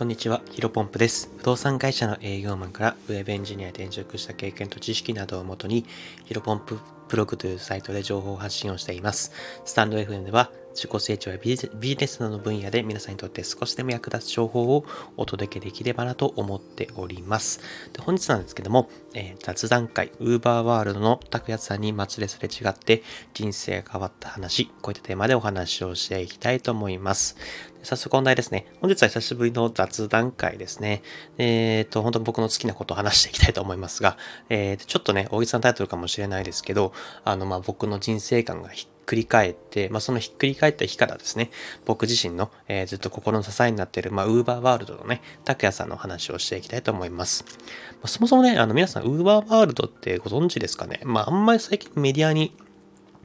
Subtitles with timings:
[0.00, 1.30] こんにちは、ヒロポンプです。
[1.36, 5.84] 不動産会社の営業マンからウェブエンジニアに転職した経験と知識などをもとに、
[6.24, 6.78] ヒロポンプ
[7.10, 9.32] ブログというサイトで情報発信をしています。
[9.66, 14.84] スタンド FM では、自己成長やビジネスなどの分野で皆さんにとって少しでも役立つ情報を
[15.16, 17.60] お届けできればなと思っております。
[17.92, 23.02] で本日なんですけども、えー雑談会、ウーバーワールドの拓也さんに街ですれ違って
[23.34, 27.36] 人生が変わった話、こういったテーマでお話をしていきたいと思います。
[27.82, 28.66] 早速本題ですね。
[28.80, 31.02] 本日は久しぶりの雑談会ですね。
[31.38, 34.18] えっ、と、本当に僕の好きなことを話していきたいと思いますが、
[34.50, 36.92] えー、ちょっとね、大げさなタイトルかもしれないですけど、
[37.24, 41.50] あの、まあ、僕の人生観がひっくり返って、まあ、そのひっくり返った日からですね、
[41.84, 47.44] 僕自身の、えーずっと心の支えになっている、まあ、ウーバーワールドのね、拓也さんの話をしていきたいと思います。
[47.48, 51.00] まあ、そもそもね、あの、皆さん、ウーバーワールドってご存知ですかね？
[51.04, 52.54] まあ、あんまり最近メディアに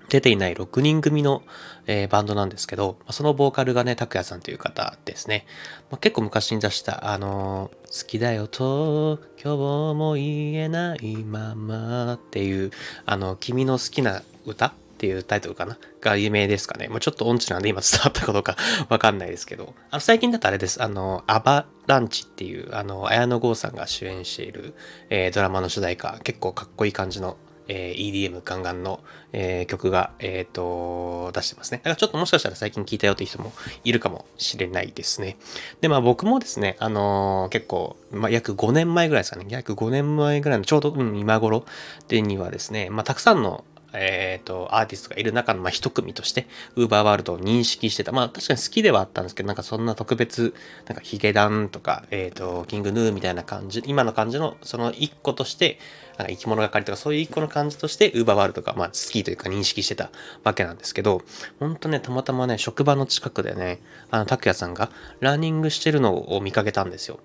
[0.09, 1.43] 出ていない6人組の、
[1.87, 5.45] えーバンドなんですけど、まあそのボーカルがね、拓也さんという方ですね。
[5.91, 9.57] まあ、結構昔に出した、あのー好きだよと、今日
[9.95, 12.71] も言えないままっていう、
[13.05, 15.77] あの、君の好きな歌っていうタイトルかな？
[15.99, 16.87] が有名ですかね。
[16.87, 18.55] まあ、ちょっと音痴なんで今伝わったかどうか
[18.87, 20.81] わかんないですけど、あの、最近だとあれです。
[20.81, 24.73] あの、アバランチっていう、あの、綾野剛さんが主演している、
[25.09, 27.37] えードラマの主題歌、結構かっこいい感じの
[27.67, 29.01] えー EDM ガンガンの、
[29.33, 31.79] えー曲が、えっ、と、出してますね。
[31.79, 33.51] だからちょっともしかしたら最近聞いたよっていう人も
[33.83, 35.37] いるかもしれないですね。
[35.81, 39.45] で、まあ僕もですね、あの結構、まあ約5年前ぐらいですかね。
[39.49, 41.65] 約5年前ぐらいのちょうど、うん、今頃
[42.07, 43.63] でにはですね、まあたくさんの
[43.97, 48.11] えっ、と、アーティストがいる中の、まあ、一組として、ウーバーワールドを認識してた。
[48.11, 50.53] まあ、確かに好きではあったんですけど、なんかそんな特別、
[50.87, 55.79] なんかヒゲダンとか、えっ、と、キングヌーみたいな感じ、今の感じの、その一個として、
[56.17, 60.11] なんか生き物係とか、そういう一個の感じとして、ウーバーワールドが、まあ、好きというか認識してた
[60.43, 61.21] わけなんですけど、
[61.59, 67.19] ほんとね、たまたまね、職場の近くでね、あの、拓也さんがランニングしてるのを見かけたんですよ。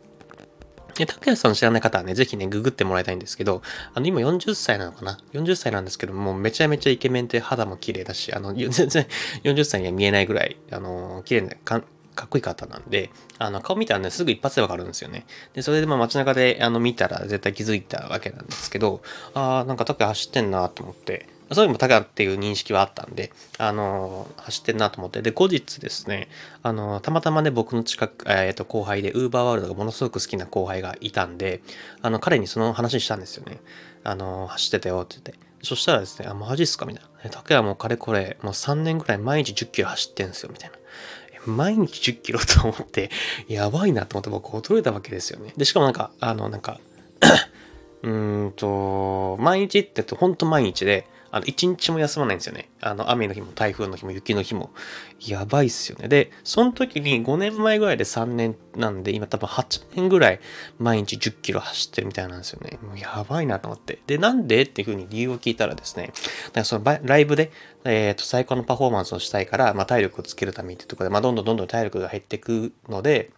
[1.00, 3.62] で、拓也さん知らない方はね、ぜひね、ググってもらいたいんですけど、
[3.94, 9.06] あの、今40歳なのかな ?40 歳なんですけども、めちゃめちゃイケメンで肌も綺麗だし、あの、 全然
[9.42, 11.82] 40歳には見えないぐらい、あの、綺麗な、か
[12.14, 15.24] かっこいい方なんで、あの、顔見たらね、すぐ一発でわかるんですよね。
[15.54, 19.00] で、それでまあ街中で、あの、見たら絶対気づいたわけなんですけど、
[19.32, 26.28] あー、なんか拓也走ってんなと思って、そういうのも拓也っていう認識はあったんで、あの走ってんなと思って、で、後日ですね、
[26.62, 31.62] あのたまたまね、僕の近く、えっ、と、後輩で、ウーバーワールドがものすごく好きな後輩がいたんで、
[32.02, 33.60] あの、彼にその話したんですよね。
[34.02, 35.50] あの走ってたよって言って。
[35.62, 37.10] そしたらですね、あ、マジっすかみたいな。
[37.24, 40.76] え拓也もうかれこれ、もう3年ぐらい毎日10キロ走ってんすよ、みたいな。
[41.46, 43.10] 毎日10キロと思って、
[43.48, 45.52] やばいなと思って僕驚いたわけですよね。
[45.56, 46.80] で、しかもなんか、あの、なんか、
[48.02, 52.70] うーんと、毎日って言うと、ほんと毎日で、あの、一日も休まないんですよね。
[52.80, 54.70] あの、雨の日も台風の日も雪の日も。
[55.26, 56.08] やばいっすよね。
[56.08, 60.40] で、その時に5年前ぐらいで3年なんで、今多分8年ぐらい
[60.78, 62.78] 毎日10キロ走ってるみたいなんですよね。
[62.82, 64.00] もうやばいなと思って。
[64.06, 66.12] で、なんでっていうふうに理由を聞いたらですね、
[66.54, 67.52] なんかそのライブで、
[67.84, 73.30] えっ、と、最高のパフォーマンスをしたいから、まあ、体力をつけるためにっていうところで、まあ、どんどんどんどん体力が減っていくので、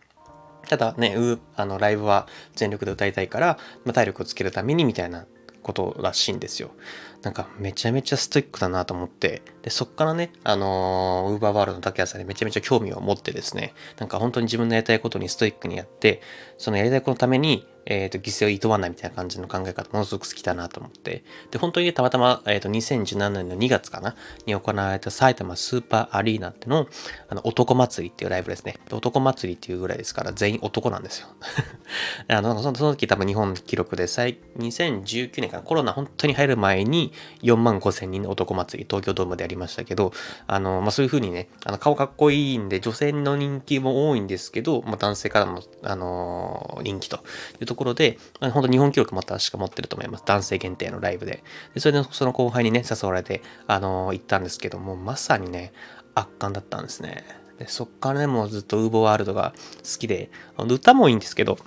[0.68, 5.26] ただね、うあのライブは全力で歌いたいから、まあ、体力をつけるためにみたいな
[5.62, 6.70] ことらしいんですよ。
[7.22, 16.20] なんかめちゃめちゃストイックだなと思って、で、そっからね、あのウーバーワールドの竹谷さんにめちゃめちゃ興味を持ってですね、なんか本当に自分のやりたいことにストイックにやって、
[16.58, 24.14] そのやりたいことのために、えっ、と、犠牲をいとわないみたいな感じの考え方、ものすごく好きだなと思って、で、本当にたまたま、えっ、と、2017年の2月かな、
[24.46, 26.86] に行われた埼玉スーパーアリーナっての、
[27.28, 28.76] あの、男祭りっていうライブですね。
[28.90, 31.28] 男祭りっていうぐらいですから、全員男なんですよ。
[32.28, 37.12] あの、その時多分日本記録で、最2019年かな、コロナ本当に入る前に
[37.42, 40.12] 4万5千人の男祭り、東京ドームでやりましたけど、
[40.46, 47.16] あの、まあ、そういう風にね、あの、顔かっこいいんで、女性の人気も多いんですけど、まあ、男性からも、あの人気と
[47.60, 50.24] いうとところで、本当日本記録も確か持ってると思います。
[50.26, 51.42] 男性限定のライブで。
[51.74, 55.72] でそれでその後輩にね、誘われて、あの行ったんですけども、まさにね、
[56.14, 57.24] 圧巻だったんですね。
[57.58, 61.58] でそっからね、もうずっとウーボワールドが好きで、歌もいいんですけど、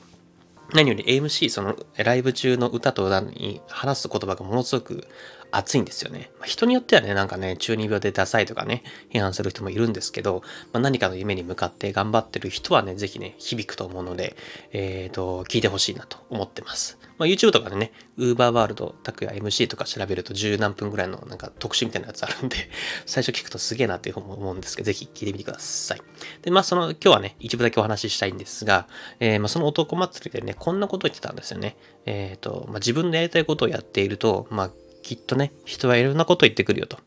[0.73, 5.07] 何より AMC、そのライブ中の歌と歌に話す言葉がものすごく
[5.51, 6.31] 熱いんですよね。
[6.39, 10.43] ま人によってはね、なんかね、中二病でダサいとかね、批判する人もいるんですけど、
[10.73, 14.35] まあ、何かの夢に向かって頑張ってる人はね、ぜひね、響くと思うので、
[14.71, 16.97] えっ、と、聞いてほしいなと思ってます。
[17.17, 22.57] まあ、YouTube とかでね、Uber ワールド、拓也 MC とか調べると十何分ぐらいのなんか特集みたいなやつあるんで、
[23.05, 26.01] 最初聞くとすげえなっていうふうに思うんですけど、ぜひ聞いてみてください。
[26.41, 28.87] で、まあ、その、今日はね、一部だけお話ししたいんですが、
[29.19, 31.77] えーまあ、その男祭りでね、こんなこと言ってたんですよね。
[32.05, 34.71] えっ、と、まあ、自分のやりたいことをやっていると、まあ、
[35.05, 36.97] きっとね、人はいろんなこと言ってくるよと。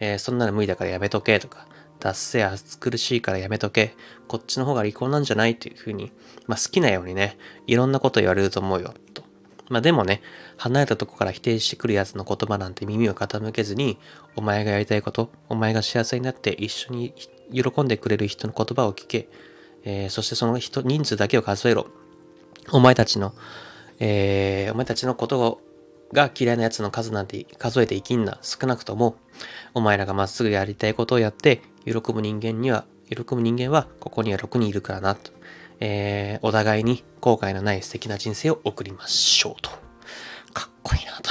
[0.00, 1.66] えーそんなの無理だからやめとけとか、
[2.00, 3.94] 脱せ暑苦しいからやめとけ。
[4.26, 6.12] こっちの方が離婚なんじゃないっていうふうに、
[6.46, 7.36] まあ好きなようにね、
[7.66, 9.22] いろんなこと言われると思うよ、と。
[9.68, 10.22] まあでもね、
[10.56, 13.98] 離れたとこから否定してくる奴の言葉なんて耳を傾けずに、
[14.34, 17.12] お前がやりたいこと、お前が幸せになって一緒に
[17.52, 19.28] 喜んでくれる人の言葉を聞け。
[19.84, 21.88] えー、そしてその人、人数だけを数えろ。
[22.72, 23.34] お前たちの、
[24.00, 25.60] えー、お前たちのことを
[26.12, 28.38] が嫌いな奴の数なんて数えていきんな。
[28.42, 29.16] 少なくとも、
[29.74, 35.32] お前らがまっすぐやりたいことをやって、喜ぶ人間には、喜ぶ人間はここには6人いるからな、と。
[35.80, 39.85] えー、お互いに後悔のない素敵な人生を送りましょうと。
[40.56, 41.30] かっこいいなと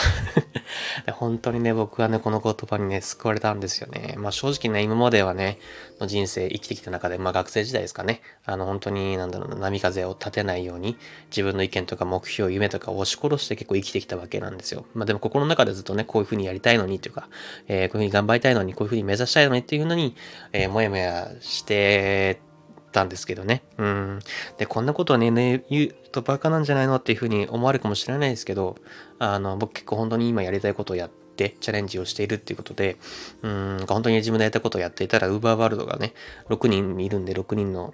[1.18, 4.14] 本当にね、僕はね、この言葉にね、救われたんですよね。
[4.18, 5.58] まあ正直ね、今まではね、
[6.00, 10.96] の人生生きてきた中で、まあ学生時代ですかね、あの本当になんだろうな、波風を立てないように、
[11.32, 14.86] 自分の意見とか目標、夢とかを押し殺して結構生きてきたわけなんですよ。
[14.94, 17.30] まあでも心の中でずっとね、こういう風にやりたいのにっていうか、
[17.68, 20.16] えー、こういう風に頑張りたいのに、こういう風に目指したいのにっていうのに、
[20.54, 22.40] えー、もやもやして
[22.96, 23.62] たんですけどね。
[23.78, 24.20] うん。
[24.58, 28.78] で、こんなことはね、ね言うとバカなんじゃないのっていうふうに思われるかもしれないですけど、
[29.20, 32.96] あの、僕結構本当に今やりたいことをやって、チャレンジをしているっていうことで、
[33.42, 36.14] うん、本当に自分でやりたいことをやっていたら、ウーバーワールドがね、
[36.48, 37.94] 6人いるんで、6人の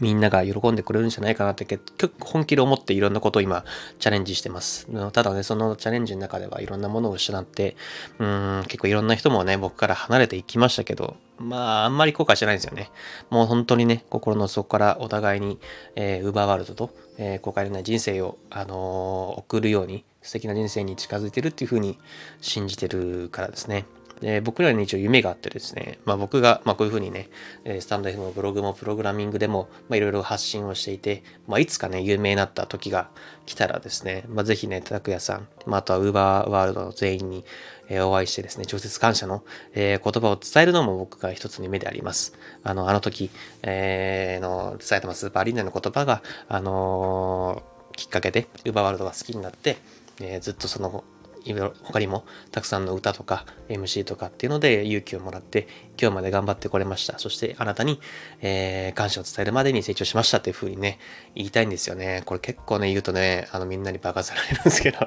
[0.00, 1.82] みんなが喜んでくれるんじゃないかなって結
[2.18, 3.64] 構本気で思っていろんなことを今
[3.98, 4.88] チャレンジしてます。
[5.12, 7.76] ただね、そのチャレンジの中ではいろんなものを失って、
[8.18, 12.90] うん、結構いろんな人もね、僕から離れていきましたけど、まあ、あんまり後悔してないんですよね。
[13.30, 15.58] もう本当にね、心の底からお互いに、
[15.96, 21.98] えー、ウーバーワールドと、えー、後悔のない人生を、あのー、送るように、素敵な人生に近づいてるっていうふうに
[22.40, 23.86] 信じてるからですね。
[24.22, 27.28] で僕らに一応夢があってですね、まあ、僕が、まあ、こういうふうにね
[27.64, 33.10] え、スタンド F もブログもプログラミングでも、まあ、いろいろ発信をしていて、まあ、いつかね、有名になった時が
[33.46, 37.44] 来たらですね、まあ、ぜひね、拓也さん、まあ、あとは Uber ワールドの全員に、
[37.88, 39.42] えお会いしてですね、直接感謝の、
[39.74, 42.32] えー、言葉を伝えるのも僕が一つの夢であります。
[42.62, 43.28] あの、あの時、
[43.62, 49.78] えー、の、伝えてますスーパーリンダの言葉が、あのー、きっかけで、Uber ワールドが好きになって、
[50.20, 51.02] えー、ずっとその
[51.44, 55.66] いろいろ他にもたくさんの歌とか MC とかっていうので勇気をもらって
[56.00, 57.18] 今日まで頑張ってこれました。
[57.18, 58.00] そしてあなたに、
[58.40, 60.98] えー、感謝を伝えるまでに成長しましたっていう風にね、
[61.34, 62.22] 言いたいんですよね。
[62.26, 64.98] これ結構ね、言うとね、あのみんなにバカされるんですけど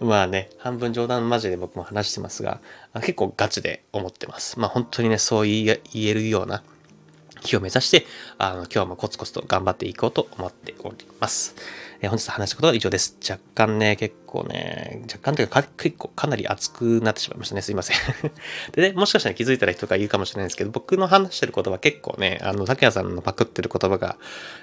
[0.04, 2.60] まあね、半分冗談マジで僕も話してますが、
[2.96, 4.58] 結構ガチで思ってます。
[4.58, 6.62] まあ本当にね、そう言えるような
[7.44, 8.06] 日を目指して、
[8.38, 11.54] あの、今日もコツコツと頑張っていこうと思っております。
[12.00, 13.16] えー、本日話したことは以上です。
[13.28, 17.62] 若干ね、結構ね、若干というか結構かなり熱くなってしまいましたね。
[17.62, 17.96] すいません
[18.72, 24.16] でね、もしかしたら気づいたら人が言うかもしれないんですけど、僕の話してる言葉結構ね、あの、竹谷さんのパクってる言葉が、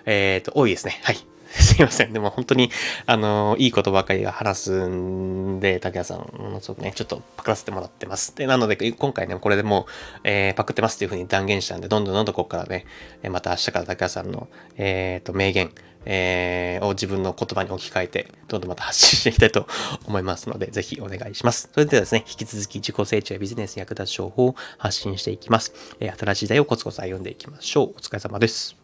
[0.05, 0.99] えっ、ー、と、多いですね。
[1.03, 1.17] はい。
[1.51, 2.13] すいません。
[2.13, 2.71] でも本当に、
[3.05, 8.35] あの、いいことばかりが話すんで、竹谷さん、そうね、ちょっとパクらせてもらってます。
[8.35, 9.85] で、なので、今回ね、これでもう、
[10.23, 12.85] えー、パクってますっていうふうに断言したんで、どんどんどんどんここからね、
[13.29, 15.71] また明日から竹谷さんの、えっ、ー、と、名言、
[16.05, 19.67] えー、を自分の言葉に置き換えて、どんどんまた発信していきたいと
[20.05, 21.69] 思いますので、ぜひお願いします。
[21.73, 25.73] それではですね、引き続き自己成長やビジネスに役立つ情報を発信していきます。
[25.99, 27.89] えー、新しい時代をコツコツ歩んでいきましょう。
[27.91, 28.75] お疲れ様です。